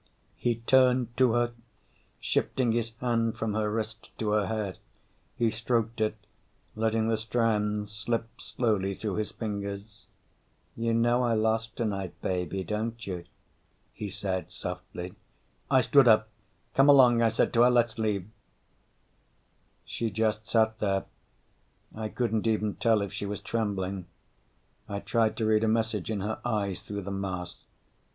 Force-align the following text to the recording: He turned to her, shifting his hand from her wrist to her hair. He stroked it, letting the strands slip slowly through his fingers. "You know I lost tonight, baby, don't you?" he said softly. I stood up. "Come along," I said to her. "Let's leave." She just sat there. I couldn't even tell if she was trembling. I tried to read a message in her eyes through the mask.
He 0.35 0.55
turned 0.55 1.15
to 1.17 1.33
her, 1.33 1.53
shifting 2.19 2.71
his 2.71 2.89
hand 2.99 3.37
from 3.37 3.53
her 3.53 3.69
wrist 3.71 4.09
to 4.17 4.31
her 4.31 4.47
hair. 4.47 4.77
He 5.37 5.51
stroked 5.51 6.01
it, 6.01 6.15
letting 6.75 7.07
the 7.07 7.17
strands 7.17 7.91
slip 7.91 8.27
slowly 8.41 8.95
through 8.95 9.17
his 9.17 9.29
fingers. 9.31 10.07
"You 10.75 10.95
know 10.95 11.21
I 11.21 11.35
lost 11.35 11.75
tonight, 11.75 12.19
baby, 12.19 12.63
don't 12.63 13.05
you?" 13.05 13.25
he 13.93 14.09
said 14.09 14.51
softly. 14.51 15.13
I 15.69 15.81
stood 15.81 16.07
up. 16.07 16.29
"Come 16.73 16.89
along," 16.89 17.21
I 17.21 17.29
said 17.29 17.53
to 17.53 17.61
her. 17.61 17.69
"Let's 17.69 17.99
leave." 17.99 18.27
She 19.85 20.09
just 20.09 20.47
sat 20.47 20.79
there. 20.79 21.05
I 21.93 22.09
couldn't 22.09 22.47
even 22.47 22.73
tell 22.73 23.03
if 23.03 23.13
she 23.13 23.27
was 23.27 23.39
trembling. 23.39 24.07
I 24.89 24.97
tried 24.99 25.37
to 25.37 25.45
read 25.45 25.63
a 25.63 25.67
message 25.67 26.09
in 26.09 26.21
her 26.21 26.39
eyes 26.43 26.81
through 26.81 27.03
the 27.03 27.11
mask. 27.11 27.57